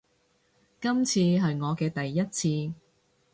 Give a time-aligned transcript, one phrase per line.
[0.81, 2.73] 今次係我嘅第一次